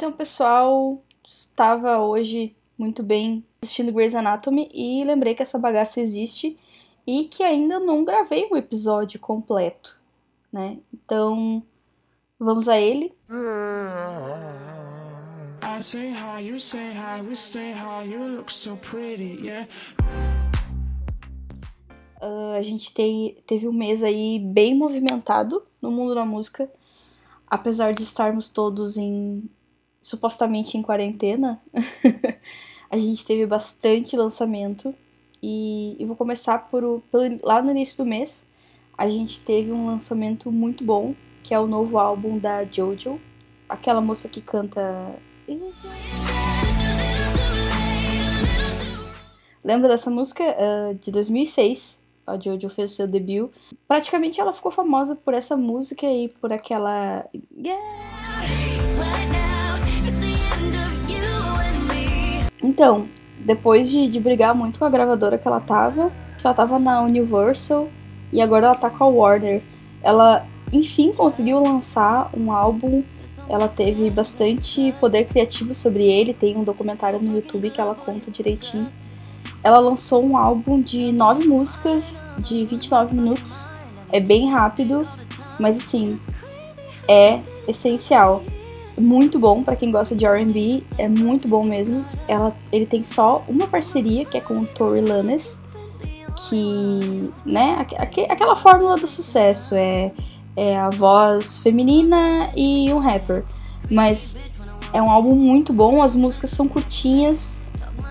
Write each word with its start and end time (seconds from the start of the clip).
Então, 0.00 0.12
pessoal, 0.12 1.04
estava 1.22 1.98
hoje 1.98 2.56
muito 2.78 3.02
bem 3.02 3.44
assistindo 3.62 3.92
Grey's 3.92 4.14
Anatomy 4.14 4.66
e 4.72 5.04
lembrei 5.04 5.34
que 5.34 5.42
essa 5.42 5.58
bagaça 5.58 6.00
existe 6.00 6.58
e 7.06 7.26
que 7.26 7.42
ainda 7.42 7.78
não 7.78 8.02
gravei 8.02 8.48
o 8.50 8.56
episódio 8.56 9.20
completo, 9.20 10.00
né? 10.50 10.78
Então, 10.90 11.62
vamos 12.38 12.66
a 12.66 12.80
ele. 12.80 13.12
I 15.62 15.82
say 15.82 16.08
hi, 16.12 16.48
you 16.48 16.58
say 16.58 16.92
hi, 16.94 17.20
we 17.20 17.36
stay 17.36 17.72
high, 17.72 18.10
you 18.10 18.26
look 18.38 18.50
so 18.50 18.78
pretty, 18.78 19.38
yeah. 19.42 19.68
Uh, 22.22 22.56
a 22.56 22.62
gente 22.62 22.94
tem, 22.94 23.36
teve 23.46 23.68
um 23.68 23.72
mês 23.74 24.02
aí 24.02 24.38
bem 24.38 24.74
movimentado 24.74 25.62
no 25.78 25.90
mundo 25.90 26.14
da 26.14 26.24
música, 26.24 26.72
apesar 27.46 27.92
de 27.92 28.02
estarmos 28.02 28.48
todos 28.48 28.96
em 28.96 29.46
supostamente 30.00 30.76
em 30.76 30.82
quarentena. 30.82 31.60
a 32.90 32.96
gente 32.96 33.24
teve 33.24 33.46
bastante 33.46 34.16
lançamento 34.16 34.94
e 35.42 35.96
eu 35.98 36.06
vou 36.06 36.16
começar 36.16 36.70
por, 36.70 37.02
por 37.10 37.20
lá 37.42 37.62
no 37.62 37.70
início 37.70 37.96
do 37.96 38.06
mês. 38.08 38.50
A 38.96 39.08
gente 39.08 39.40
teve 39.40 39.72
um 39.72 39.86
lançamento 39.86 40.50
muito 40.50 40.84
bom, 40.84 41.14
que 41.42 41.54
é 41.54 41.60
o 41.60 41.66
novo 41.66 41.98
álbum 41.98 42.38
da 42.38 42.64
Jojo, 42.64 43.20
aquela 43.68 44.00
moça 44.00 44.28
que 44.28 44.40
canta 44.40 45.18
Lembra 49.64 49.88
dessa 49.88 50.10
música 50.10 50.44
uh, 50.44 50.94
de 50.94 51.10
2006? 51.10 52.00
a 52.26 52.38
Jojo 52.38 52.68
fez 52.68 52.92
seu 52.92 53.06
debut. 53.06 53.50
Praticamente 53.86 54.40
ela 54.40 54.52
ficou 54.52 54.70
famosa 54.70 55.16
por 55.16 55.34
essa 55.34 55.56
música 55.56 56.06
e 56.06 56.28
por 56.28 56.52
aquela. 56.52 57.26
Então, 62.80 63.06
depois 63.38 63.90
de, 63.90 64.08
de 64.08 64.18
brigar 64.18 64.54
muito 64.54 64.78
com 64.78 64.86
a 64.86 64.88
gravadora 64.88 65.36
que 65.36 65.46
ela 65.46 65.60
tava, 65.60 66.10
ela 66.42 66.54
tava 66.54 66.78
na 66.78 67.02
Universal 67.02 67.88
e 68.32 68.40
agora 68.40 68.68
ela 68.68 68.74
tá 68.74 68.88
com 68.88 69.04
a 69.04 69.06
Warner. 69.06 69.62
Ela, 70.02 70.46
enfim, 70.72 71.12
conseguiu 71.12 71.62
lançar 71.62 72.30
um 72.34 72.50
álbum. 72.50 73.02
Ela 73.50 73.68
teve 73.68 74.08
bastante 74.08 74.94
poder 74.98 75.26
criativo 75.26 75.74
sobre 75.74 76.04
ele. 76.04 76.32
Tem 76.32 76.56
um 76.56 76.64
documentário 76.64 77.20
no 77.20 77.36
YouTube 77.36 77.68
que 77.68 77.82
ela 77.82 77.94
conta 77.94 78.30
direitinho 78.30 78.88
ela 79.62 79.78
lançou 79.78 80.24
um 80.24 80.38
álbum 80.38 80.80
de 80.80 81.12
nove 81.12 81.46
músicas 81.46 82.24
de 82.38 82.64
29 82.64 83.14
minutos. 83.14 83.68
É 84.10 84.18
bem 84.18 84.48
rápido, 84.48 85.06
mas 85.58 85.76
assim, 85.76 86.18
é 87.06 87.40
essencial. 87.68 88.42
Muito 89.00 89.38
bom 89.38 89.62
para 89.62 89.76
quem 89.76 89.90
gosta 89.90 90.14
de 90.14 90.26
R&B, 90.26 90.82
é 90.98 91.08
muito 91.08 91.48
bom 91.48 91.64
mesmo. 91.64 92.04
Ela, 92.28 92.54
ele 92.70 92.84
tem 92.84 93.02
só 93.02 93.42
uma 93.48 93.66
parceria 93.66 94.26
que 94.26 94.36
é 94.36 94.40
com 94.40 94.58
o 94.58 94.66
Tory 94.66 95.00
Lanez, 95.00 95.62
que, 96.48 97.30
né, 97.44 97.86
aqu 97.96 98.20
aquela 98.28 98.54
fórmula 98.54 98.96
do 98.98 99.06
sucesso 99.06 99.74
é, 99.74 100.12
é 100.54 100.78
a 100.78 100.90
voz 100.90 101.58
feminina 101.60 102.50
e 102.54 102.92
um 102.92 102.98
rapper. 102.98 103.44
Mas 103.90 104.36
é 104.92 105.00
um 105.00 105.10
álbum 105.10 105.34
muito 105.34 105.72
bom, 105.72 106.02
as 106.02 106.14
músicas 106.14 106.50
são 106.50 106.68
curtinhas, 106.68 107.60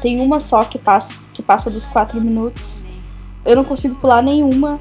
tem 0.01 0.19
uma 0.19 0.39
só 0.39 0.63
que 0.63 0.79
passa, 0.79 1.29
que 1.31 1.43
passa 1.43 1.69
dos 1.69 1.85
4 1.85 2.19
minutos. 2.19 2.85
Eu 3.45 3.55
não 3.55 3.63
consigo 3.63 3.95
pular 3.95 4.23
nenhuma. 4.23 4.79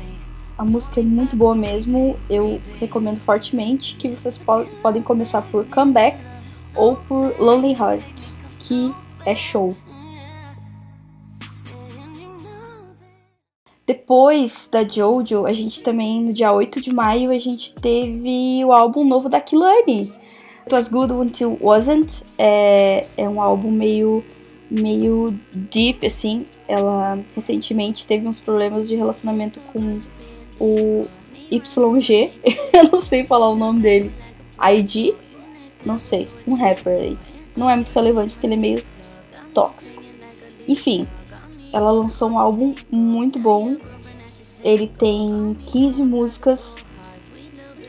A 0.58 0.64
música 0.64 0.98
é 0.98 1.04
muito 1.04 1.36
boa 1.36 1.54
mesmo. 1.54 2.18
Eu 2.28 2.60
recomendo 2.80 3.20
fortemente 3.20 3.94
que 3.94 4.08
vocês 4.08 4.36
po 4.36 4.64
podem 4.82 5.00
começar 5.00 5.40
por 5.42 5.64
Comeback 5.66 6.18
ou 6.74 6.96
por 6.96 7.32
Lonely 7.38 7.74
Hearts, 7.74 8.40
que 8.58 8.92
é 9.24 9.36
show. 9.36 9.76
Depois 13.86 14.68
da 14.70 14.86
Jojo, 14.86 15.46
a 15.46 15.52
gente 15.52 15.80
também, 15.80 16.20
no 16.22 16.32
dia 16.32 16.52
8 16.52 16.80
de 16.80 16.92
maio, 16.92 17.30
a 17.30 17.38
gente 17.38 17.74
teve 17.76 18.64
o 18.64 18.72
álbum 18.72 19.04
novo 19.04 19.28
da 19.28 19.40
Kilani. 19.40 20.12
It 20.62 20.74
Was 20.74 20.88
Good 20.88 21.12
Until 21.12 21.56
Wasn't. 21.60 22.24
É, 22.36 23.06
é 23.16 23.28
um 23.28 23.40
álbum 23.40 23.70
meio 23.70 24.24
meio 24.68 25.38
deep, 25.52 26.04
assim. 26.04 26.46
Ela 26.66 27.18
recentemente 27.34 28.06
teve 28.06 28.26
uns 28.26 28.40
problemas 28.40 28.88
de 28.88 28.96
relacionamento 28.96 29.60
com 29.72 30.00
o 30.58 31.06
YG. 31.50 32.32
eu 32.72 32.90
não 32.92 33.00
sei 33.00 33.24
falar 33.24 33.48
o 33.50 33.56
nome 33.56 33.80
dele. 33.80 34.12
ID? 34.60 35.14
Não 35.84 35.98
sei. 35.98 36.28
Um 36.46 36.54
rapper 36.54 36.98
aí. 36.98 37.18
Não 37.56 37.68
é 37.68 37.74
muito 37.74 37.92
relevante 37.92 38.34
porque 38.34 38.46
ele 38.46 38.54
é 38.54 38.58
meio 38.58 38.84
tóxico. 39.54 40.02
Enfim, 40.66 41.06
ela 41.72 41.90
lançou 41.90 42.28
um 42.28 42.38
álbum 42.38 42.74
muito 42.90 43.38
bom. 43.38 43.76
Ele 44.62 44.86
tem 44.86 45.56
15 45.66 46.02
músicas. 46.02 46.76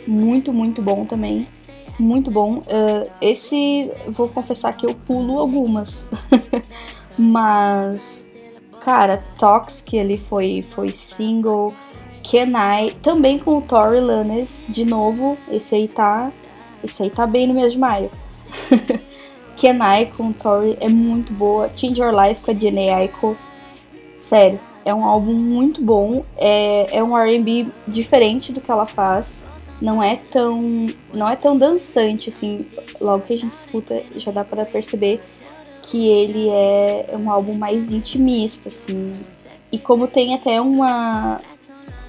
Muito, 0.08 0.54
muito 0.54 0.82
bom 0.82 1.06
também 1.06 1.48
muito 2.00 2.32
bom. 2.32 2.60
Uh, 2.60 3.10
esse, 3.22 3.92
vou 4.08 4.30
confessar 4.30 4.74
que 4.74 4.86
eu 4.86 4.96
pulo 4.96 5.38
algumas, 5.38 6.10
mas, 7.20 8.30
cara, 8.82 9.24
Toxic 9.38 9.96
ele 9.96 10.18
foi, 10.18 10.64
foi 10.64 10.92
single. 10.92 11.74
Kenai, 12.30 12.96
também 13.02 13.40
com 13.40 13.58
o 13.58 13.62
Tory 13.62 14.00
Lanez, 14.00 14.64
de 14.70 14.86
novo, 14.86 15.36
esse 15.50 15.74
aí 15.74 15.88
tá, 15.88 16.32
esse 16.84 17.02
aí 17.02 17.10
tá 17.10 17.26
bem 17.26 17.48
no 17.48 17.56
mês 17.56 17.72
de 17.72 17.80
maio. 17.80 18.12
Kenai 19.58 20.12
com 20.16 20.28
o 20.28 20.34
Tory 20.34 20.78
é 20.80 20.88
muito 20.88 21.34
boa. 21.34 21.72
Change 21.74 22.00
Your 22.00 22.14
Life 22.14 22.42
com 22.42 22.52
a 22.52 22.54
Jenny 22.54 22.92
Aiko, 22.92 23.36
sério, 24.16 24.60
é 24.86 24.94
um 24.94 25.04
álbum 25.04 25.34
muito 25.34 25.84
bom. 25.84 26.24
É, 26.38 26.98
é 26.98 27.04
um 27.04 27.18
R&B 27.18 27.66
diferente 27.88 28.54
do 28.54 28.62
que 28.62 28.70
ela 28.70 28.86
faz 28.86 29.44
não 29.82 30.04
é 30.04 30.18
tão 30.30 30.88
não 31.12 31.28
é 31.28 31.36
tão 31.36 31.58
dançante 31.58 32.30
assim. 32.30 32.64
Logo 33.02 33.26
que 33.26 33.34
a 33.34 33.38
gente 33.38 33.54
escuta, 33.54 34.04
já 34.16 34.32
dá 34.32 34.44
para 34.44 34.66
perceber 34.66 35.20
que 35.82 36.08
ele 36.08 36.48
é 36.50 37.10
um 37.14 37.32
álbum 37.32 37.56
mais 37.56 37.92
intimista 37.92 38.68
assim. 38.68 39.14
E 39.72 39.80
como 39.80 40.08
tem 40.08 40.36
até 40.36 40.62
uma 40.62 41.42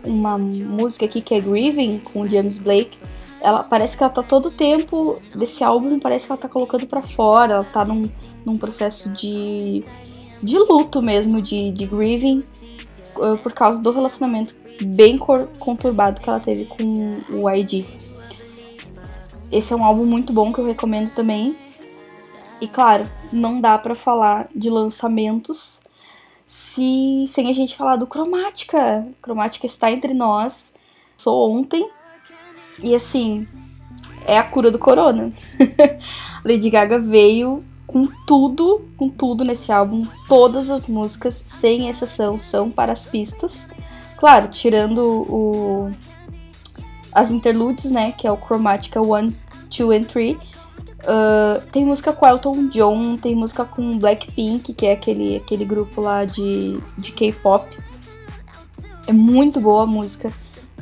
uma 0.05 0.38
música 0.38 1.05
aqui 1.05 1.21
que 1.21 1.34
é 1.34 1.41
Grieving 1.41 1.99
com 1.99 2.28
James 2.28 2.59
Blake, 2.59 2.99
ela 3.41 3.62
parece 3.62 3.97
que 3.97 4.03
ela 4.03 4.12
tá 4.12 4.22
todo 4.22 4.47
o 4.47 4.50
tempo 4.50 5.21
desse 5.34 5.65
álbum, 5.65 5.99
parece 5.99 6.27
que 6.27 6.33
ela 6.33 6.41
tá 6.41 6.49
colocando 6.49 6.87
para 6.87 7.03
fora, 7.03 7.55
ela 7.55 7.65
tá 7.65 7.84
num, 7.84 8.09
num 8.44 8.56
processo 8.56 9.09
de 9.11 9.84
de 10.43 10.59
luto 10.59 11.03
mesmo, 11.03 11.41
de, 11.41 11.71
de 11.71 11.87
grieving 11.87 12.43
uh, 13.16 13.37
por 13.38 13.53
causa 13.53 13.81
do 13.81 13.91
relacionamento 13.91 14.55
bem 14.83 15.19
conturbado 15.19 16.21
que 16.21 16.28
ela 16.28 16.41
teve 16.41 16.65
com 16.65 17.21
o 17.31 17.50
ID. 17.50 17.84
Esse 19.53 19.72
é 19.72 19.77
um 19.77 19.84
álbum 19.84 20.05
muito 20.05 20.32
bom 20.32 20.53
que 20.53 20.61
eu 20.61 20.67
recomendo 20.67 21.11
também. 21.11 21.56
E 22.61 22.69
claro, 22.69 23.06
não 23.32 23.61
dá 23.61 23.77
para 23.78 23.94
falar 23.94 24.49
de 24.55 24.71
lançamentos 24.71 25.82
se 26.50 27.22
sem 27.28 27.49
a 27.49 27.53
gente 27.53 27.77
falar 27.77 27.94
do 27.94 28.09
Cromática. 28.09 29.06
Cromática 29.22 29.66
está 29.66 29.88
entre 29.88 30.12
nós. 30.12 30.75
Sou 31.16 31.49
ontem. 31.49 31.88
E 32.83 32.93
assim, 32.93 33.47
é 34.27 34.37
a 34.37 34.43
cura 34.43 34.69
do 34.69 34.77
corona. 34.77 35.33
Lady 36.44 36.69
Gaga 36.69 36.99
veio 36.99 37.65
com 37.87 38.09
tudo, 38.27 38.84
com 38.97 39.09
tudo 39.09 39.44
nesse 39.44 39.71
álbum. 39.71 40.05
Todas 40.28 40.71
as 40.71 40.88
músicas, 40.88 41.34
sem 41.34 41.88
exceção, 41.88 42.37
são 42.37 42.69
para 42.69 42.91
as 42.91 43.06
pistas. 43.06 43.69
Claro, 44.17 44.49
tirando 44.49 44.99
o, 44.99 45.91
as 47.12 47.31
interludes, 47.31 47.93
né? 47.93 48.11
Que 48.11 48.27
é 48.27 48.32
o 48.32 48.37
Chromatica 48.37 49.00
1, 49.00 49.32
2 49.69 50.03
and 50.03 50.09
3. 50.09 50.37
Uh, 51.00 51.61
tem 51.72 51.84
música 51.84 52.12
com 52.12 52.27
Elton 52.27 52.69
John, 52.69 53.17
tem 53.17 53.35
música 53.35 53.64
com 53.64 53.99
Blackpink, 53.99 54.75
que 54.75 54.87
é 54.87 54.93
aquele, 54.93 55.37
aquele 55.37 55.64
grupo 55.64 56.00
lá 56.00 56.25
de, 56.25 56.79
de 56.99 57.12
K-pop. 57.12 57.67
É 59.06 59.12
muito 59.12 59.61
boa 59.61 59.85
a 59.85 59.87
música. 59.87 60.32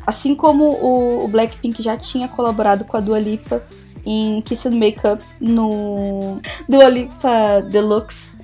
Assim 0.06 0.34
como 0.34 0.64
o, 0.64 1.24
o, 1.24 1.28
Blackpink 1.28 1.82
já 1.82 1.96
tinha 1.96 2.28
colaborado 2.28 2.84
com 2.84 2.96
a 2.96 3.00
Dua 3.00 3.18
Lipa 3.18 3.62
em 4.04 4.40
Kiss 4.40 4.66
and 4.66 4.72
Makeup 4.72 5.22
no 5.40 6.40
Dua 6.68 6.88
Lipa 6.88 7.62
Deluxe. 7.70 8.36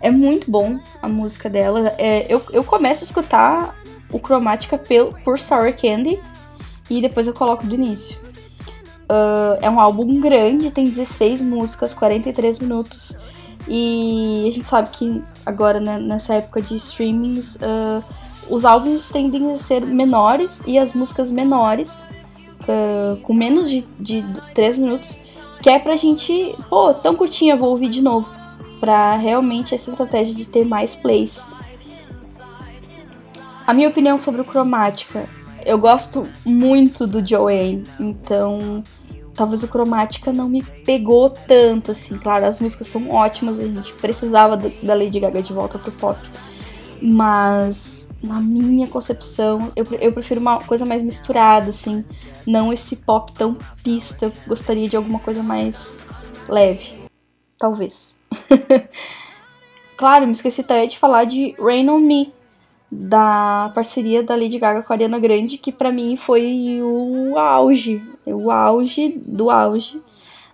É 0.00 0.10
muito 0.10 0.50
bom 0.50 0.78
a 1.00 1.08
música 1.08 1.48
dela. 1.48 1.94
É, 1.96 2.26
eu, 2.28 2.42
eu 2.50 2.64
começo 2.64 3.04
a 3.04 3.06
escutar 3.06 3.76
o 4.10 4.18
Chromatica 4.18 4.78
por 5.24 5.38
Sour 5.38 5.72
Candy 5.74 6.20
e 6.90 7.00
depois 7.00 7.26
eu 7.26 7.32
coloco 7.32 7.64
do 7.66 7.74
início. 7.74 8.18
Uh, 9.12 9.58
é 9.60 9.68
um 9.68 9.78
álbum 9.78 10.18
grande, 10.20 10.70
tem 10.70 10.84
16 10.84 11.42
músicas, 11.42 11.92
43 11.92 12.58
minutos. 12.60 13.18
E 13.68 14.46
a 14.48 14.50
gente 14.50 14.66
sabe 14.66 14.88
que 14.88 15.22
agora, 15.44 15.78
né, 15.78 15.98
nessa 15.98 16.34
época 16.34 16.62
de 16.62 16.76
streamings, 16.76 17.56
uh, 17.56 18.02
os 18.48 18.64
álbuns 18.64 19.10
tendem 19.10 19.52
a 19.52 19.58
ser 19.58 19.84
menores 19.84 20.62
e 20.66 20.78
as 20.78 20.94
músicas 20.94 21.30
menores, 21.30 22.06
uh, 22.62 23.20
com 23.20 23.34
menos 23.34 23.68
de, 23.68 23.86
de 24.00 24.24
3 24.54 24.78
minutos, 24.78 25.18
Que 25.60 25.68
é 25.68 25.78
pra 25.78 25.94
gente, 25.94 26.56
pô, 26.70 26.94
tão 26.94 27.14
curtinha, 27.14 27.54
vou 27.54 27.68
ouvir 27.68 27.88
de 27.88 28.00
novo. 28.00 28.28
Pra 28.80 29.14
realmente 29.16 29.74
essa 29.74 29.90
estratégia 29.90 30.34
de 30.34 30.46
ter 30.46 30.64
mais 30.64 30.94
plays. 30.94 31.46
A 33.66 33.74
minha 33.74 33.88
opinião 33.88 34.18
sobre 34.18 34.40
o 34.40 34.44
Cromática. 34.44 35.28
Eu 35.64 35.78
gosto 35.78 36.26
muito 36.44 37.06
do 37.06 37.24
Joanne, 37.24 37.84
então 38.00 38.82
talvez 39.34 39.62
o 39.62 39.68
Cromática 39.68 40.32
não 40.32 40.48
me 40.48 40.62
pegou 40.62 41.28
tanto, 41.30 41.90
assim. 41.90 42.18
Claro, 42.18 42.44
as 42.44 42.60
músicas 42.60 42.86
são 42.86 43.10
ótimas, 43.10 43.58
a 43.58 43.64
gente 43.64 43.92
precisava 43.94 44.56
da 44.56 44.94
Lady 44.94 45.20
Gaga 45.20 45.42
de 45.42 45.52
volta 45.52 45.78
pro 45.78 45.92
pop. 45.92 46.18
Mas, 47.00 48.08
na 48.22 48.40
minha 48.40 48.86
concepção, 48.86 49.72
eu, 49.74 49.84
eu 50.00 50.12
prefiro 50.12 50.40
uma 50.40 50.60
coisa 50.60 50.86
mais 50.86 51.02
misturada, 51.02 51.70
assim. 51.70 52.04
Não 52.46 52.72
esse 52.72 52.96
pop 52.96 53.32
tão 53.32 53.56
pista. 53.82 54.26
Eu 54.26 54.32
gostaria 54.46 54.88
de 54.88 54.96
alguma 54.96 55.18
coisa 55.18 55.42
mais 55.42 55.96
leve. 56.48 56.94
Talvez. 57.58 58.20
claro, 59.96 60.26
me 60.26 60.32
esqueci 60.32 60.60
até 60.60 60.86
de 60.86 60.98
falar 60.98 61.24
de 61.24 61.54
Rain 61.58 61.88
on 61.88 61.98
Me, 61.98 62.32
da 62.94 63.72
parceria 63.74 64.22
da 64.22 64.36
Lady 64.36 64.58
Gaga 64.58 64.82
com 64.82 64.92
a 64.92 64.96
Ariana 64.96 65.18
Grande, 65.18 65.56
que 65.56 65.72
para 65.72 65.90
mim 65.90 66.14
foi 66.14 66.78
o 66.82 67.38
auge, 67.38 68.02
o 68.26 68.50
auge 68.50 69.18
do 69.24 69.50
auge 69.50 69.98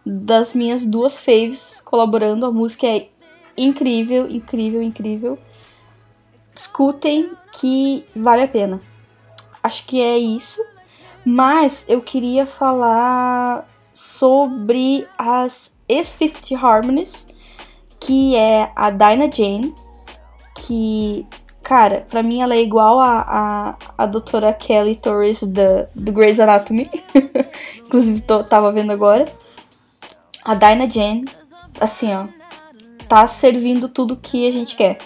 das 0.06 0.54
minhas 0.54 0.86
duas 0.86 1.18
faves 1.18 1.80
colaborando. 1.80 2.46
A 2.46 2.52
música 2.52 2.86
é 2.86 3.08
incrível, 3.56 4.30
incrível, 4.30 4.80
incrível. 4.80 5.36
Escutem 6.54 7.32
que 7.52 8.04
vale 8.14 8.42
a 8.42 8.48
pena. 8.48 8.80
Acho 9.60 9.84
que 9.84 10.00
é 10.00 10.16
isso. 10.16 10.64
Mas 11.24 11.86
eu 11.88 12.00
queria 12.00 12.46
falar 12.46 13.68
sobre 13.92 15.08
as 15.18 15.76
ex-50 15.88 16.56
Harmonies, 16.62 17.28
que 17.98 18.36
é 18.36 18.70
a 18.76 18.90
Dinah 18.90 19.28
Jane, 19.28 19.74
que 20.54 21.26
Cara, 21.68 22.02
pra 22.08 22.22
mim 22.22 22.40
ela 22.40 22.54
é 22.54 22.62
igual 22.62 22.98
a, 22.98 23.20
a, 23.28 23.76
a 23.98 24.06
doutora 24.06 24.54
Kelly 24.54 24.96
Torres 24.96 25.42
da, 25.42 25.86
do 25.94 26.10
Grey's 26.12 26.40
Anatomy. 26.40 26.88
Inclusive, 27.84 28.22
tô, 28.22 28.42
tava 28.42 28.72
vendo 28.72 28.90
agora. 28.90 29.26
A 30.42 30.54
Dinah 30.54 30.88
Jane, 30.88 31.26
assim, 31.78 32.14
ó, 32.14 32.24
tá 33.06 33.28
servindo 33.28 33.86
tudo 33.86 34.16
que 34.16 34.48
a 34.48 34.50
gente 34.50 34.74
quer. 34.76 34.96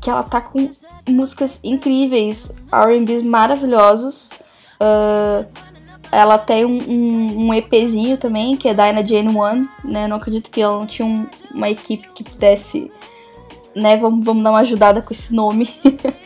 Que 0.00 0.10
ela 0.10 0.24
tá 0.24 0.40
com 0.40 0.72
músicas 1.08 1.60
incríveis, 1.62 2.52
R&Bs 2.72 3.22
maravilhosos. 3.22 4.32
Uh, 4.80 5.48
ela 6.10 6.36
tem 6.36 6.64
um, 6.64 6.78
um, 6.82 7.46
um, 7.46 7.54
EPzinho 7.54 8.18
também, 8.18 8.56
que 8.56 8.68
é 8.68 8.74
Dinah 8.74 9.04
Jane 9.04 9.36
One, 9.36 9.68
né? 9.84 10.08
Não 10.08 10.16
acredito 10.16 10.50
que 10.50 10.60
ela 10.60 10.76
não 10.76 10.84
tinha 10.84 11.06
um, 11.06 11.28
uma 11.54 11.70
equipe 11.70 12.08
que 12.12 12.24
pudesse 12.24 12.90
né, 13.74 13.96
vamos, 13.96 14.24
vamos 14.24 14.42
dar 14.42 14.50
uma 14.50 14.60
ajudada 14.60 15.02
com 15.02 15.12
esse 15.12 15.34
nome, 15.34 15.68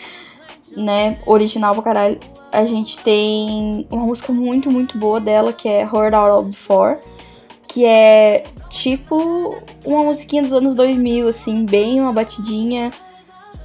né, 0.77 1.19
original 1.27 1.73
pra 1.75 1.83
caralho. 1.83 2.21
A 2.53 2.65
gente 2.65 2.99
tem 2.99 3.87
uma 3.91 4.05
música 4.07 4.33
muito, 4.33 4.71
muito 4.71 4.97
boa 4.99 5.21
dela, 5.21 5.53
que 5.53 5.69
é 5.69 5.83
Heard 5.83 6.15
Out 6.15 6.31
of 6.31 6.51
Before, 6.51 6.99
que 7.69 7.85
é 7.85 8.45
tipo 8.69 9.57
uma 9.85 10.03
musiquinha 10.05 10.43
dos 10.43 10.53
anos 10.53 10.75
2000, 10.75 11.29
assim, 11.29 11.65
bem 11.65 12.01
uma 12.01 12.13
batidinha, 12.13 12.93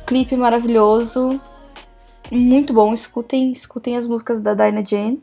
clipe 0.05 0.35
maravilhoso, 0.35 1.39
muito 2.31 2.73
bom, 2.73 2.93
escutem, 2.93 3.51
escutem 3.51 3.97
as 3.97 4.07
músicas 4.07 4.39
da 4.39 4.53
Dinah 4.53 4.83
Jane. 4.83 5.21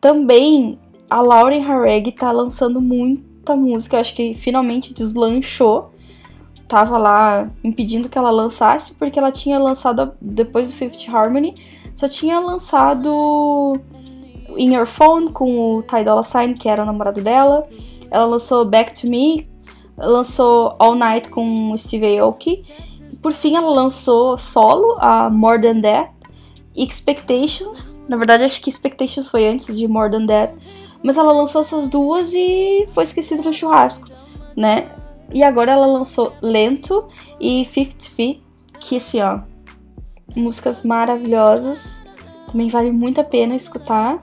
Também 0.00 0.78
a 1.08 1.20
Lauren 1.20 1.60
Harreg 1.60 2.12
tá 2.12 2.30
lançando 2.30 2.80
muita 2.80 3.54
música, 3.54 3.98
acho 3.98 4.14
que 4.14 4.34
finalmente 4.34 4.94
deslanchou 4.94 5.92
tava 6.70 6.96
lá 6.96 7.50
impedindo 7.64 8.08
que 8.08 8.16
ela 8.16 8.30
lançasse, 8.30 8.94
porque 8.94 9.18
ela 9.18 9.32
tinha 9.32 9.58
lançado, 9.58 10.12
depois 10.20 10.68
do 10.68 10.74
Fifth 10.76 11.12
Harmony, 11.12 11.56
só 11.96 12.08
tinha 12.08 12.38
lançado 12.38 13.76
In 14.56 14.76
Your 14.76 14.86
Phone 14.86 15.32
com 15.32 15.78
o 15.78 15.82
Ty 15.82 16.04
Dolla 16.04 16.22
Sign, 16.22 16.54
que 16.54 16.68
era 16.68 16.84
o 16.84 16.86
namorado 16.86 17.20
dela. 17.20 17.68
Ela 18.08 18.24
lançou 18.24 18.64
Back 18.64 19.00
to 19.00 19.08
Me, 19.08 19.50
lançou 19.98 20.76
All 20.78 20.94
Night 20.94 21.28
com 21.28 21.72
o 21.72 21.76
Steve 21.76 22.20
Aoki. 22.20 22.64
Por 23.20 23.32
fim, 23.32 23.56
ela 23.56 23.68
lançou 23.68 24.38
solo, 24.38 24.96
a 25.00 25.28
More 25.28 25.60
Than 25.60 25.80
That, 25.80 26.10
Expectations. 26.76 28.00
Na 28.08 28.16
verdade, 28.16 28.44
acho 28.44 28.62
que 28.62 28.70
Expectations 28.70 29.28
foi 29.28 29.48
antes 29.48 29.76
de 29.76 29.88
More 29.88 30.08
Than 30.08 30.26
That. 30.26 30.54
Mas 31.02 31.16
ela 31.16 31.32
lançou 31.32 31.62
essas 31.62 31.88
duas 31.88 32.32
e 32.32 32.86
foi 32.90 33.02
esquecida 33.02 33.42
no 33.42 33.52
churrasco, 33.52 34.08
né? 34.56 34.90
E 35.32 35.42
agora 35.42 35.72
ela 35.72 35.86
lançou 35.86 36.32
Lento 36.42 37.08
e 37.40 37.64
Fifth 37.64 38.08
Feet, 38.08 38.42
que 38.78 38.96
assim, 38.96 39.20
ó, 39.20 39.40
músicas 40.34 40.82
maravilhosas. 40.82 42.02
Também 42.50 42.68
vale 42.68 42.90
muito 42.90 43.20
a 43.20 43.24
pena 43.24 43.54
escutar. 43.54 44.22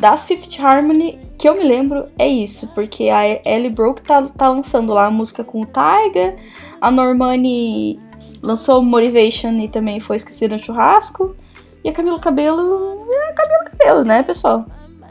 Das 0.00 0.24
Fifth 0.24 0.60
Harmony, 0.60 1.18
que 1.36 1.48
eu 1.48 1.56
me 1.56 1.64
lembro, 1.64 2.06
é 2.18 2.26
isso, 2.26 2.68
porque 2.68 3.08
a 3.10 3.26
Ellie 3.44 3.68
Broke 3.68 4.02
tá, 4.02 4.22
tá 4.22 4.48
lançando 4.48 4.92
lá 4.92 5.06
a 5.06 5.10
música 5.10 5.42
com 5.42 5.62
o 5.62 5.66
Taiga, 5.66 6.36
a 6.80 6.90
Normani 6.90 7.98
lançou 8.40 8.80
Motivation 8.80 9.50
e 9.58 9.68
também 9.68 9.98
foi 9.98 10.16
esquecida 10.16 10.54
no 10.54 10.62
churrasco, 10.62 11.34
e 11.82 11.88
a 11.88 11.92
Camila 11.92 12.20
Cabelo 12.20 13.06
é 13.10 13.30
a 13.30 13.32
Camila 13.34 13.64
Cabelo, 13.64 14.04
né, 14.04 14.22
pessoal? 14.22 14.66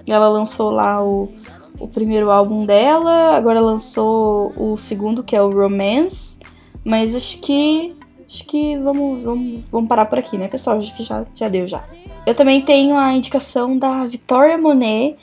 Ela 0.08 0.30
lançou 0.30 0.72
lá 0.72 1.04
o 1.04 1.30
o 1.80 1.88
primeiro 1.88 2.32
álbum 2.32 2.66
dela, 2.66 3.36
agora 3.36 3.60
lançou 3.60 4.54
o 4.56 4.78
segundo, 4.78 5.24
que 5.24 5.36
é 5.36 5.42
o 5.42 5.50
Romance. 5.50 6.40
Mas 6.84 7.16
acho 7.16 7.40
que. 7.40 7.96
Acho 8.26 8.44
que 8.46 8.78
vamos, 8.78 9.24
vamos, 9.24 9.64
vamos 9.72 9.88
parar 9.88 10.06
por 10.06 10.20
aqui, 10.20 10.38
né, 10.38 10.50
pessoal? 10.50 10.80
Acho 10.80 10.96
que 10.96 11.04
já, 11.04 11.26
já 11.34 11.48
deu 11.48 11.66
já. 11.66 11.84
Eu 12.26 12.36
também 12.36 12.62
tenho 12.62 12.98
a 12.98 13.14
indicação 13.14 13.78
da 13.78 14.06
Victoria 14.06 14.58
Monet, 14.58 15.16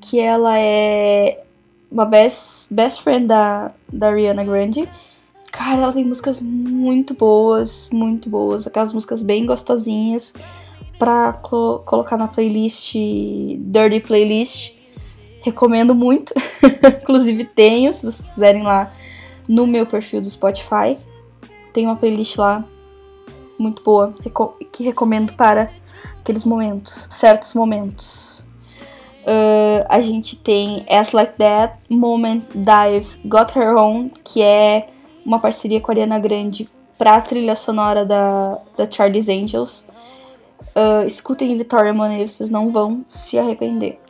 que 0.00 0.20
ela 0.20 0.56
é 0.56 1.42
uma 1.90 2.04
best, 2.04 2.72
best 2.72 3.02
friend 3.02 3.26
da, 3.26 3.72
da 3.92 4.08
Ariana 4.10 4.44
Grande. 4.44 4.88
Cara, 5.50 5.82
ela 5.82 5.92
tem 5.92 6.04
músicas 6.04 6.40
muito 6.40 7.14
boas, 7.14 7.90
muito 7.92 8.30
boas, 8.30 8.66
aquelas 8.66 8.92
músicas 8.92 9.22
bem 9.22 9.44
gostosinhas 9.44 10.34
pra 10.98 11.32
colocar 11.32 12.16
na 12.16 12.28
playlist 12.28 12.94
Dirty 12.94 14.00
Playlist. 14.00 14.81
Recomendo 15.42 15.94
muito. 15.94 16.32
Inclusive 17.02 17.44
tenho, 17.44 17.92
se 17.92 18.02
vocês 18.02 18.30
quiserem 18.30 18.62
lá 18.62 18.92
no 19.48 19.66
meu 19.66 19.86
perfil 19.86 20.20
do 20.20 20.30
Spotify. 20.30 20.96
Tem 21.72 21.86
uma 21.86 21.96
playlist 21.96 22.36
lá 22.36 22.64
muito 23.58 23.82
boa 23.82 24.14
que 24.72 24.82
recomendo 24.82 25.32
para 25.34 25.70
aqueles 26.20 26.44
momentos, 26.44 27.08
certos 27.10 27.54
momentos. 27.54 28.44
Uh, 29.22 29.84
a 29.88 30.00
gente 30.00 30.36
tem 30.36 30.84
As 30.88 31.12
Like 31.12 31.34
That, 31.38 31.78
Moment, 31.88 32.42
Dive, 32.54 33.18
Got 33.24 33.56
Her 33.56 33.76
Own, 33.76 34.10
que 34.24 34.42
é 34.42 34.88
uma 35.24 35.38
parceria 35.38 35.80
com 35.80 35.90
a 35.90 35.94
Ariana 35.94 36.18
Grande 36.18 36.68
para 36.98 37.16
a 37.16 37.20
trilha 37.20 37.54
sonora 37.54 38.04
da, 38.04 38.58
da 38.76 38.90
Charlie's 38.90 39.28
Angels. 39.28 39.88
Uh, 40.74 41.06
escutem 41.06 41.56
Victoria 41.56 41.92
Monet, 41.92 42.28
vocês 42.28 42.50
não 42.50 42.70
vão 42.70 43.04
se 43.08 43.38
arrepender 43.38 44.00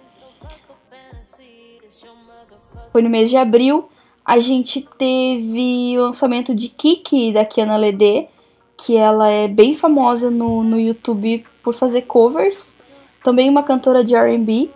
foi 2.93 3.03
no 3.03 3.09
mês 3.11 3.31
de 3.31 3.37
abril, 3.37 3.89
a 4.25 4.39
gente 4.39 4.87
teve 4.97 5.99
o 5.99 6.03
lançamento 6.03 6.55
de 6.55 6.69
Kiki 6.69 7.33
da 7.33 7.45
Kiana 7.45 7.77
Lede, 7.77 8.29
que 8.77 8.97
ela 8.97 9.29
é 9.29 9.49
bem 9.49 9.75
famosa 9.75 10.31
no, 10.31 10.63
no 10.63 10.79
YouTube 10.79 11.45
por 11.63 11.75
fazer 11.75 12.03
covers, 12.03 12.79
também 13.25 13.49
uma 13.49 13.63
cantora 13.63 14.05
de 14.05 14.15
R&B. 14.15 14.71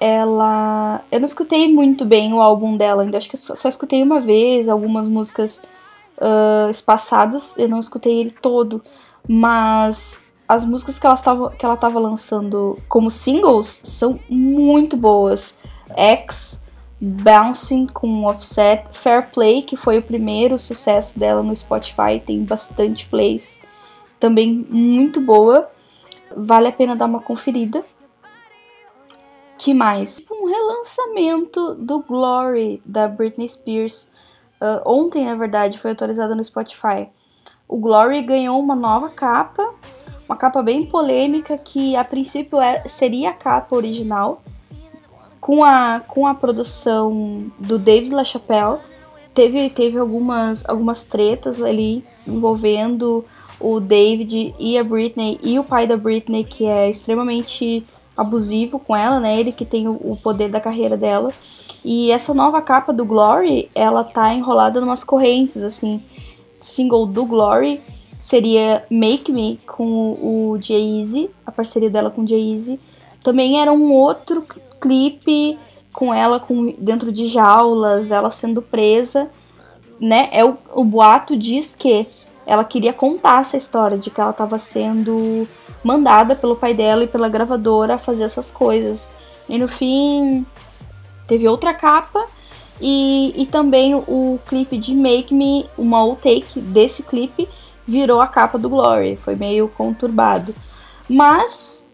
Ela, 0.00 1.02
eu 1.10 1.18
não 1.18 1.26
escutei 1.26 1.72
muito 1.72 2.04
bem 2.04 2.32
o 2.32 2.40
álbum 2.40 2.76
dela, 2.76 3.02
ainda. 3.02 3.18
Acho 3.18 3.28
que 3.28 3.36
só, 3.36 3.56
só 3.56 3.68
escutei 3.68 4.02
uma 4.02 4.20
vez 4.20 4.68
algumas 4.68 5.08
músicas 5.08 5.60
uh, 6.18 6.70
espaçadas, 6.70 7.56
eu 7.58 7.68
não 7.68 7.80
escutei 7.80 8.20
ele 8.20 8.30
todo, 8.30 8.80
mas 9.28 10.22
as 10.46 10.64
músicas 10.64 10.98
que 10.98 11.06
ela 11.06 11.14
estava 11.14 11.50
que 11.50 11.64
ela 11.64 11.74
estava 11.74 11.98
lançando 11.98 12.78
como 12.88 13.10
singles 13.10 13.66
são 13.66 14.20
muito 14.28 14.96
boas. 14.96 15.58
X 15.96 16.67
Bouncing 17.00 17.86
com 17.86 18.24
Offset, 18.24 18.84
Fair 18.92 19.30
Play, 19.30 19.62
que 19.62 19.76
foi 19.76 19.98
o 19.98 20.02
primeiro 20.02 20.58
sucesso 20.58 21.18
dela 21.18 21.42
no 21.42 21.54
Spotify, 21.54 22.20
tem 22.24 22.44
bastante 22.44 23.06
plays, 23.06 23.62
também 24.18 24.66
muito 24.68 25.20
boa, 25.20 25.70
vale 26.36 26.68
a 26.68 26.72
pena 26.72 26.96
dar 26.96 27.06
uma 27.06 27.20
conferida. 27.20 27.84
Que 29.56 29.74
mais? 29.74 30.22
Um 30.30 30.46
relançamento 30.46 31.74
do 31.74 32.00
Glory 32.00 32.80
da 32.86 33.08
Britney 33.08 33.48
Spears. 33.48 34.10
Uh, 34.60 34.82
ontem, 34.84 35.24
na 35.24 35.34
verdade, 35.34 35.78
foi 35.78 35.90
atualizada 35.92 36.34
no 36.34 36.42
Spotify. 36.42 37.08
O 37.66 37.78
Glory 37.78 38.22
ganhou 38.22 38.58
uma 38.58 38.74
nova 38.74 39.08
capa, 39.08 39.74
uma 40.28 40.36
capa 40.36 40.62
bem 40.62 40.86
polêmica 40.86 41.58
que 41.58 41.96
a 41.96 42.04
princípio 42.04 42.60
era, 42.60 42.88
seria 42.88 43.30
a 43.30 43.34
capa 43.34 43.74
original, 43.74 44.42
com 45.40 45.64
a, 45.64 46.00
com 46.06 46.26
a 46.26 46.34
produção 46.34 47.50
do 47.58 47.78
David 47.78 48.14
LaChapelle, 48.14 48.78
teve, 49.34 49.70
teve 49.70 49.98
algumas, 49.98 50.68
algumas 50.68 51.04
tretas 51.04 51.62
ali 51.62 52.04
envolvendo 52.26 53.24
o 53.60 53.80
David 53.80 54.54
e 54.58 54.78
a 54.78 54.84
Britney 54.84 55.38
e 55.42 55.58
o 55.58 55.64
pai 55.64 55.86
da 55.86 55.96
Britney, 55.96 56.44
que 56.44 56.64
é 56.64 56.88
extremamente 56.88 57.84
abusivo 58.16 58.78
com 58.78 58.96
ela, 58.96 59.20
né? 59.20 59.38
Ele 59.38 59.52
que 59.52 59.64
tem 59.64 59.88
o, 59.88 59.92
o 59.92 60.16
poder 60.16 60.48
da 60.48 60.60
carreira 60.60 60.96
dela. 60.96 61.32
E 61.84 62.10
essa 62.10 62.34
nova 62.34 62.60
capa 62.60 62.92
do 62.92 63.04
Glory, 63.04 63.70
ela 63.74 64.02
tá 64.02 64.34
enrolada 64.34 64.80
numas 64.80 65.04
correntes, 65.04 65.62
assim. 65.62 66.02
Single 66.60 67.06
do 67.06 67.24
Glory 67.24 67.80
seria 68.20 68.84
Make 68.90 69.30
Me 69.30 69.58
com 69.66 70.12
o 70.20 70.58
Jay-Z, 70.60 71.30
a 71.46 71.52
parceria 71.52 71.88
dela 71.88 72.10
com 72.10 72.26
Jay-Z. 72.26 72.78
Também 73.22 73.60
era 73.60 73.72
um 73.72 73.92
outro 73.92 74.44
clipe 74.80 75.58
com 75.92 76.12
ela 76.12 76.38
com, 76.38 76.74
dentro 76.78 77.10
de 77.10 77.26
jaulas, 77.26 78.10
ela 78.10 78.30
sendo 78.30 78.62
presa, 78.62 79.28
né? 80.00 80.28
É 80.32 80.44
o, 80.44 80.56
o 80.74 80.84
boato 80.84 81.36
diz 81.36 81.74
que 81.74 82.06
ela 82.46 82.64
queria 82.64 82.92
contar 82.92 83.40
essa 83.40 83.56
história 83.56 83.98
de 83.98 84.10
que 84.10 84.20
ela 84.20 84.30
estava 84.30 84.58
sendo 84.58 85.46
mandada 85.82 86.34
pelo 86.36 86.56
pai 86.56 86.74
dela 86.74 87.04
e 87.04 87.08
pela 87.08 87.28
gravadora 87.28 87.94
a 87.94 87.98
fazer 87.98 88.24
essas 88.24 88.50
coisas. 88.50 89.10
E 89.48 89.58
no 89.58 89.68
fim 89.68 90.46
teve 91.26 91.48
outra 91.48 91.74
capa 91.74 92.26
e, 92.80 93.34
e 93.36 93.46
também 93.46 93.94
o 93.94 94.38
clipe 94.46 94.78
de 94.78 94.94
Make 94.94 95.34
Me, 95.34 95.68
uma 95.76 96.02
outtake 96.02 96.60
desse 96.60 97.02
clipe, 97.02 97.48
virou 97.86 98.20
a 98.20 98.26
capa 98.28 98.58
do 98.58 98.68
Glory. 98.68 99.16
Foi 99.16 99.34
meio 99.34 99.68
conturbado. 99.68 100.54
Mas 101.08 101.87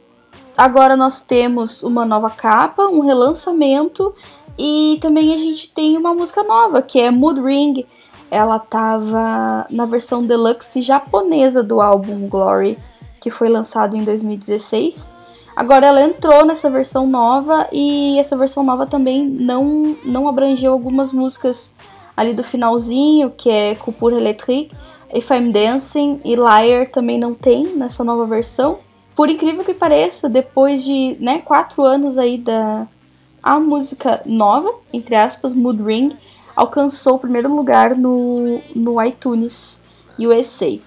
Agora 0.56 0.96
nós 0.96 1.20
temos 1.20 1.82
uma 1.82 2.04
nova 2.04 2.30
capa, 2.30 2.84
um 2.87 3.00
relançamento 3.00 4.14
e 4.56 4.99
também 5.00 5.34
a 5.34 5.37
gente 5.37 5.73
tem 5.73 5.96
uma 5.96 6.14
música 6.14 6.42
nova, 6.44 6.80
que 6.80 7.00
é 7.00 7.11
Mood 7.11 7.40
Ring. 7.40 7.84
Ela 8.30 8.58
tava 8.58 9.66
na 9.68 9.84
versão 9.84 10.25
deluxe 10.25 10.80
japonesa 10.80 11.62
do 11.62 11.80
álbum 11.80 12.28
Glory, 12.28 12.78
que 13.20 13.30
foi 13.30 13.49
lançado 13.49 13.96
em 13.96 14.04
2016. 14.04 15.12
Agora 15.56 15.87
ela 15.87 16.02
entrou 16.02 16.44
nessa 16.44 16.70
versão 16.70 17.06
nova 17.06 17.68
e 17.73 18.18
essa 18.18 18.37
versão 18.37 18.62
nova 18.62 18.87
também 18.87 19.26
não, 19.26 19.96
não 20.04 20.28
abrangeu 20.28 20.73
algumas 20.73 21.12
músicas 21.12 21.76
ali 22.16 22.32
do 22.32 22.44
finalzinho, 22.44 23.30
que 23.30 23.50
é 23.50 23.75
Coupure 23.75 24.16
Electrique, 24.16 24.75
If 25.12 25.30
I'm 25.30 25.52
Dancing 25.52 26.20
e 26.25 26.34
Liar 26.34 26.88
também 26.90 27.18
não 27.18 27.34
tem 27.34 27.76
nessa 27.76 28.02
nova 28.02 28.26
versão. 28.26 28.78
Por 29.14 29.30
incrível 29.30 29.64
que 29.64 29.75
pareça, 29.75 30.28
depois 30.28 30.85
de 30.85 31.16
né, 31.21 31.38
quatro 31.38 31.83
anos 31.83 32.18
aí 32.18 32.37
da 32.37 32.87
a 33.42 33.61
música 33.61 34.23
nova, 34.25 34.73
entre 34.90 35.14
aspas, 35.14 35.52
Mood 35.52 35.83
Ring, 35.83 36.16
alcançou 36.56 37.16
o 37.16 37.18
primeiro 37.18 37.54
lugar 37.54 37.94
no, 37.94 38.61
no 38.75 39.02
iTunes 39.02 39.83
USA. 40.18 40.78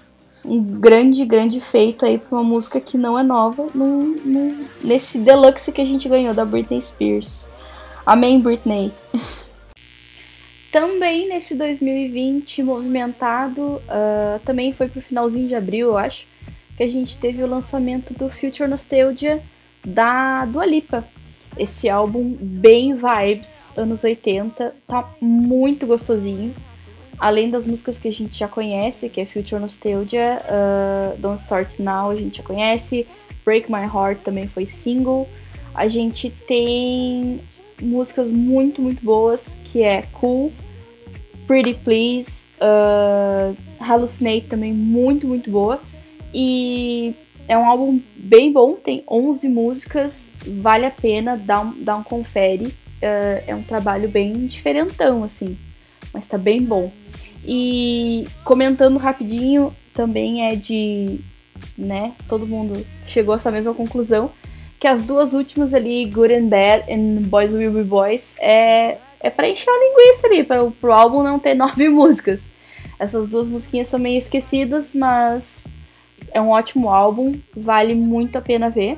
Um 0.43 0.63
grande, 0.63 1.23
grande 1.23 1.61
feito 1.61 2.03
aí 2.03 2.17
para 2.17 2.35
uma 2.35 2.43
música 2.43 2.81
que 2.81 2.97
não 2.97 3.17
é 3.17 3.21
nova 3.21 3.67
no, 3.75 4.03
no, 4.25 4.65
nesse 4.83 5.19
deluxe 5.19 5.71
que 5.71 5.81
a 5.81 5.85
gente 5.85 6.09
ganhou 6.09 6.33
da 6.33 6.43
Britney 6.43 6.81
Spears. 6.81 7.51
Amém, 8.03 8.39
Britney. 8.39 8.91
também 10.71 11.27
nesse 11.29 11.55
2020 11.55 12.63
movimentado, 12.63 13.61
uh, 13.63 14.39
também 14.45 14.73
foi 14.73 14.87
pro 14.87 15.01
finalzinho 15.01 15.47
de 15.47 15.55
abril, 15.55 15.87
eu 15.87 15.97
acho 15.97 16.25
que 16.77 16.83
a 16.83 16.87
gente 16.87 17.17
teve 17.17 17.43
o 17.43 17.47
lançamento 17.47 18.13
do 18.13 18.29
Future 18.29 18.69
Nostalgia 18.69 19.41
da 19.85 20.45
Dua 20.45 20.65
Lipa. 20.65 21.03
Esse 21.57 21.89
álbum 21.89 22.37
bem 22.39 22.93
vibes, 22.93 23.75
anos 23.75 24.03
80, 24.03 24.75
tá 24.85 25.11
muito 25.19 25.87
gostosinho. 25.87 26.53
Além 27.17 27.49
das 27.49 27.65
músicas 27.65 27.97
que 27.97 28.07
a 28.07 28.11
gente 28.11 28.37
já 28.37 28.47
conhece, 28.47 29.09
que 29.09 29.19
é 29.19 29.25
Future 29.25 29.59
Nostalgia, 29.59 30.39
uh, 30.43 31.17
Don't 31.17 31.41
Start 31.41 31.79
Now 31.79 32.11
a 32.11 32.15
gente 32.15 32.37
já 32.37 32.43
conhece, 32.43 33.07
Break 33.43 33.71
My 33.71 33.81
Heart 33.81 34.19
também 34.23 34.47
foi 34.47 34.67
single. 34.67 35.27
A 35.73 35.87
gente 35.87 36.29
tem 36.29 37.41
músicas 37.81 38.29
muito, 38.29 38.83
muito 38.83 39.03
boas, 39.03 39.59
que 39.63 39.81
é 39.81 40.03
Cool, 40.13 40.51
Pretty 41.47 41.73
Please, 41.73 42.45
uh, 42.61 43.57
Hallucinate 43.79 44.45
também 44.45 44.71
muito, 44.71 45.25
muito 45.27 45.49
boa. 45.49 45.81
E 46.33 47.15
é 47.47 47.57
um 47.57 47.65
álbum 47.65 47.99
bem 48.15 48.51
bom, 48.51 48.73
tem 48.73 49.03
11 49.09 49.47
músicas, 49.49 50.31
vale 50.45 50.85
a 50.85 50.91
pena 50.91 51.37
dar 51.37 51.61
um, 51.61 51.99
um 51.99 52.03
confere. 52.03 52.65
Uh, 52.65 53.43
é 53.45 53.55
um 53.55 53.61
trabalho 53.61 54.09
bem 54.09 54.47
diferentão, 54.47 55.23
assim, 55.23 55.57
mas 56.13 56.27
tá 56.27 56.37
bem 56.37 56.61
bom. 56.61 56.91
E 57.45 58.27
comentando 58.43 58.97
rapidinho, 58.97 59.73
também 59.93 60.47
é 60.47 60.55
de, 60.55 61.19
né, 61.77 62.11
todo 62.27 62.47
mundo 62.47 62.85
chegou 63.05 63.33
a 63.33 63.37
essa 63.37 63.51
mesma 63.51 63.73
conclusão, 63.73 64.31
que 64.79 64.87
as 64.87 65.03
duas 65.03 65.33
últimas 65.33 65.73
ali, 65.73 66.05
Good 66.05 66.33
and 66.33 66.47
Bad 66.47 66.85
e 66.87 67.19
Boys 67.21 67.53
Will 67.53 67.71
Be 67.71 67.83
Boys, 67.83 68.35
é, 68.39 68.97
é 69.19 69.29
pra 69.29 69.49
encher 69.49 69.69
a 69.69 69.79
linguiça 69.79 70.27
ali, 70.27 70.43
para 70.43 70.69
pro 70.71 70.91
álbum 70.91 71.23
não 71.23 71.39
ter 71.39 71.53
nove 71.55 71.87
músicas. 71.89 72.41
Essas 72.99 73.27
duas 73.27 73.47
musiquinhas 73.47 73.87
são 73.87 73.99
meio 73.99 74.17
esquecidas, 74.17 74.93
mas 74.93 75.65
é 76.31 76.41
um 76.41 76.49
ótimo 76.49 76.89
álbum, 76.89 77.39
vale 77.55 77.95
muito 77.95 78.37
a 78.37 78.41
pena 78.41 78.69
ver. 78.69 78.97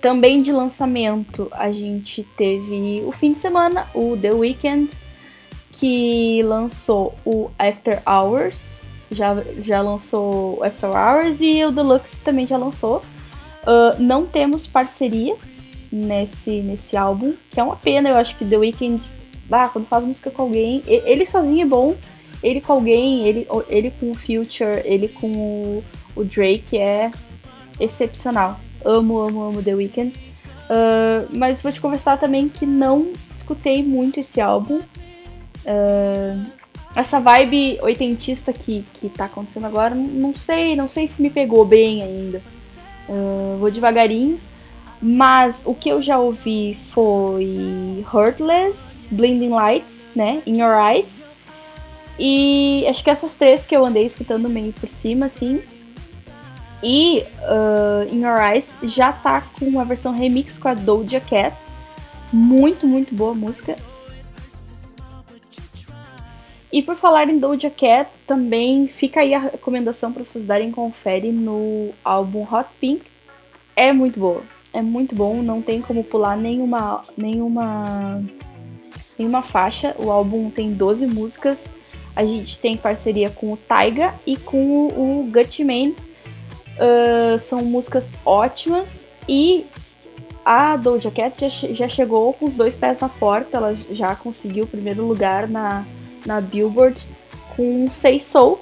Também 0.00 0.40
de 0.40 0.50
lançamento, 0.50 1.48
a 1.50 1.70
gente 1.72 2.22
teve 2.36 3.02
o 3.06 3.12
fim 3.12 3.32
de 3.32 3.38
semana, 3.38 3.86
o 3.94 4.16
The 4.16 4.32
Weeknd, 4.32 4.96
que 5.70 6.42
lançou 6.42 7.14
o 7.24 7.50
After 7.58 8.02
Hours, 8.06 8.82
já, 9.10 9.36
já 9.58 9.82
lançou 9.82 10.58
o 10.58 10.64
After 10.64 10.90
Hours 10.90 11.40
e 11.40 11.64
o 11.64 11.70
Deluxe 11.70 12.20
também 12.20 12.46
já 12.46 12.56
lançou. 12.56 13.02
Uh, 13.62 14.00
não 14.00 14.24
temos 14.24 14.66
parceria 14.66 15.36
nesse, 15.92 16.62
nesse 16.62 16.96
álbum, 16.96 17.34
que 17.50 17.60
é 17.60 17.62
uma 17.62 17.76
pena, 17.76 18.08
eu 18.08 18.16
acho 18.16 18.36
que 18.38 18.44
The 18.44 18.56
Weeknd, 18.56 19.10
ah, 19.50 19.68
quando 19.68 19.86
faz 19.86 20.04
música 20.04 20.30
com 20.30 20.42
alguém, 20.42 20.82
ele 20.86 21.26
sozinho 21.26 21.62
é 21.62 21.66
bom, 21.66 21.94
ele 22.42 22.60
com 22.60 22.72
alguém, 22.72 23.26
ele, 23.26 23.46
ele 23.68 23.90
com 23.90 24.10
o 24.10 24.14
Future, 24.14 24.82
ele 24.84 25.08
com 25.08 25.26
o, 25.26 25.84
o 26.16 26.24
Drake 26.24 26.78
é 26.78 27.10
excepcional. 27.78 28.58
Amo, 28.84 29.18
amo, 29.18 29.42
amo 29.42 29.62
The 29.62 29.74
Weeknd. 29.74 30.18
Uh, 30.70 31.26
mas 31.30 31.60
vou 31.60 31.72
te 31.72 31.80
conversar 31.80 32.18
também 32.18 32.48
que 32.48 32.64
não 32.64 33.12
escutei 33.32 33.82
muito 33.82 34.20
esse 34.20 34.40
álbum. 34.40 34.76
Uh, 35.66 36.46
essa 36.94 37.20
vibe 37.20 37.78
oitentista 37.82 38.52
que, 38.52 38.84
que 38.94 39.08
tá 39.08 39.26
acontecendo 39.26 39.66
agora, 39.66 39.94
não 39.94 40.34
sei, 40.34 40.74
não 40.74 40.88
sei 40.88 41.06
se 41.06 41.20
me 41.22 41.30
pegou 41.30 41.64
bem 41.64 42.02
ainda. 42.02 42.42
Uh, 43.08 43.56
vou 43.56 43.70
devagarinho. 43.70 44.40
Mas 45.02 45.62
o 45.64 45.74
que 45.74 45.88
eu 45.88 46.02
já 46.02 46.18
ouvi 46.18 46.76
foi 46.88 48.04
Heartless, 48.12 49.08
Blinding 49.10 49.48
Lights, 49.48 50.10
né? 50.14 50.42
In 50.46 50.60
Your 50.60 50.74
Eyes. 50.74 51.29
E 52.22 52.84
acho 52.86 53.02
que 53.02 53.08
essas 53.08 53.34
três 53.34 53.64
que 53.64 53.74
eu 53.74 53.82
andei 53.82 54.04
escutando 54.04 54.46
meio 54.46 54.74
por 54.74 54.86
cima, 54.86 55.24
assim. 55.24 55.62
E 56.82 57.24
uh, 57.40 58.14
In 58.14 58.20
Your 58.20 58.38
Eyes 58.38 58.78
já 58.82 59.10
tá 59.10 59.40
com 59.58 59.64
uma 59.64 59.86
versão 59.86 60.12
remix 60.12 60.58
com 60.58 60.68
a 60.68 60.74
Doja 60.74 61.18
Cat. 61.18 61.56
Muito, 62.30 62.86
muito 62.86 63.14
boa 63.14 63.32
música. 63.32 63.74
E 66.70 66.82
por 66.82 66.94
falar 66.94 67.30
em 67.30 67.38
Doja 67.38 67.70
Cat, 67.70 68.10
também 68.26 68.86
fica 68.86 69.20
aí 69.20 69.32
a 69.32 69.38
recomendação 69.38 70.12
para 70.12 70.22
vocês 70.22 70.44
darem 70.44 70.70
confere 70.70 71.32
no 71.32 71.88
álbum 72.04 72.42
Hot 72.42 72.68
Pink. 72.78 73.02
É 73.74 73.94
muito 73.94 74.20
boa, 74.20 74.42
é 74.74 74.82
muito 74.82 75.14
bom, 75.14 75.42
não 75.42 75.62
tem 75.62 75.80
como 75.80 76.04
pular 76.04 76.36
nenhuma 76.36 77.02
nenhuma 77.16 78.22
nenhuma 79.18 79.40
faixa. 79.40 79.96
O 79.98 80.10
álbum 80.10 80.50
tem 80.50 80.72
12 80.74 81.06
músicas 81.06 81.74
a 82.20 82.26
gente 82.26 82.58
tem 82.58 82.76
parceria 82.76 83.30
com 83.30 83.54
o 83.54 83.56
Taiga 83.56 84.14
e 84.26 84.36
com 84.36 84.88
o 84.88 85.30
Gutman. 85.32 85.94
Uh, 86.76 87.38
são 87.38 87.62
músicas 87.64 88.12
ótimas 88.24 89.08
e 89.26 89.64
a 90.44 90.76
Doja 90.76 91.10
Cat 91.10 91.48
já, 91.48 91.48
já 91.72 91.88
chegou 91.88 92.32
com 92.34 92.46
os 92.46 92.56
dois 92.56 92.76
pés 92.76 92.98
na 92.98 93.08
porta, 93.08 93.56
ela 93.56 93.74
já 93.74 94.14
conseguiu 94.14 94.64
o 94.64 94.66
primeiro 94.66 95.04
lugar 95.06 95.48
na, 95.48 95.86
na 96.26 96.40
Billboard 96.40 97.06
com 97.56 97.90
Say 97.90 98.20
Soul 98.20 98.60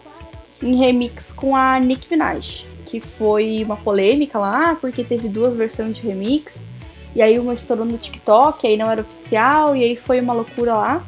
em 0.62 0.76
remix 0.76 1.32
com 1.32 1.54
a 1.54 1.78
Nicki 1.78 2.08
Minaj, 2.10 2.66
que 2.86 3.00
foi 3.00 3.62
uma 3.64 3.76
polêmica 3.76 4.38
lá, 4.38 4.76
porque 4.80 5.04
teve 5.04 5.28
duas 5.28 5.54
versões 5.54 5.96
de 5.96 6.02
remix, 6.02 6.66
e 7.14 7.22
aí 7.22 7.38
uma 7.38 7.54
estourou 7.54 7.84
no 7.84 7.98
TikTok, 7.98 8.66
aí 8.66 8.76
não 8.76 8.90
era 8.90 9.00
oficial, 9.00 9.76
e 9.76 9.84
aí 9.84 9.96
foi 9.96 10.20
uma 10.20 10.32
loucura 10.32 10.74
lá. 10.74 11.06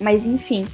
Mas 0.00 0.26
enfim, 0.26 0.66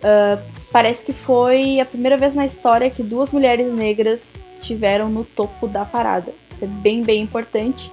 Uh, 0.00 0.42
parece 0.72 1.04
que 1.04 1.12
foi 1.12 1.78
a 1.78 1.84
primeira 1.84 2.16
vez 2.16 2.34
na 2.34 2.46
história 2.46 2.88
que 2.88 3.02
duas 3.02 3.32
mulheres 3.32 3.70
negras 3.72 4.40
tiveram 4.58 5.08
no 5.08 5.24
topo 5.24 5.66
da 5.66 5.84
parada. 5.84 6.32
Isso 6.50 6.64
é 6.64 6.68
bem, 6.68 7.02
bem 7.02 7.22
importante. 7.22 7.92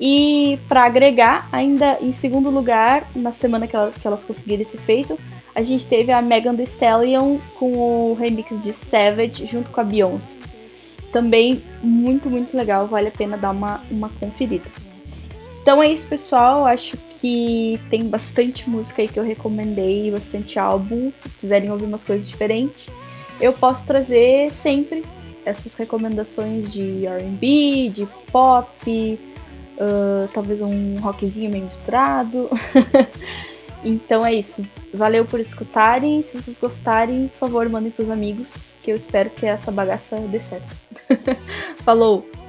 E 0.00 0.58
para 0.68 0.84
agregar, 0.84 1.48
ainda 1.52 1.98
em 2.00 2.12
segundo 2.12 2.48
lugar, 2.48 3.06
na 3.14 3.32
semana 3.32 3.66
que, 3.66 3.76
ela, 3.76 3.90
que 3.90 4.06
elas 4.06 4.24
conseguiram 4.24 4.62
esse 4.62 4.78
feito, 4.78 5.18
a 5.54 5.62
gente 5.62 5.86
teve 5.86 6.10
a 6.10 6.22
Megan 6.22 6.54
Thee 6.54 6.64
Stallion 6.64 7.38
com 7.58 7.72
o 7.72 8.14
remix 8.14 8.62
de 8.62 8.72
Savage 8.72 9.44
junto 9.44 9.70
com 9.70 9.80
a 9.80 9.84
Beyoncé. 9.84 10.38
Também 11.12 11.60
muito, 11.82 12.30
muito 12.30 12.56
legal, 12.56 12.86
vale 12.86 13.08
a 13.08 13.10
pena 13.10 13.36
dar 13.36 13.50
uma, 13.50 13.82
uma 13.90 14.08
conferida. 14.20 14.64
Então 15.62 15.82
é 15.82 15.92
isso, 15.92 16.08
pessoal. 16.08 16.64
Acho 16.66 16.96
que 16.96 17.78
tem 17.90 18.08
bastante 18.08 18.68
música 18.68 19.02
aí 19.02 19.08
que 19.08 19.18
eu 19.18 19.24
recomendei, 19.24 20.10
bastante 20.10 20.58
álbum. 20.58 21.12
Se 21.12 21.22
vocês 21.22 21.36
quiserem 21.36 21.70
ouvir 21.70 21.84
umas 21.84 22.02
coisas 22.02 22.28
diferentes, 22.28 22.88
eu 23.40 23.52
posso 23.52 23.86
trazer 23.86 24.52
sempre 24.52 25.04
essas 25.44 25.74
recomendações 25.74 26.70
de 26.70 27.06
RB, 27.06 27.90
de 27.90 28.06
pop, 28.30 29.18
uh, 29.76 30.28
talvez 30.32 30.60
um 30.60 30.98
rockzinho 31.00 31.50
meio 31.50 31.64
misturado. 31.64 32.48
então 33.84 34.24
é 34.24 34.34
isso. 34.34 34.66
Valeu 34.92 35.24
por 35.24 35.40
escutarem. 35.40 36.22
Se 36.22 36.40
vocês 36.40 36.58
gostarem, 36.58 37.28
por 37.28 37.36
favor, 37.36 37.68
mandem 37.68 37.90
pros 37.90 38.10
amigos, 38.10 38.74
que 38.82 38.90
eu 38.90 38.96
espero 38.96 39.30
que 39.30 39.46
essa 39.46 39.70
bagaça 39.70 40.16
dê 40.16 40.40
certo. 40.40 40.74
Falou! 41.84 42.39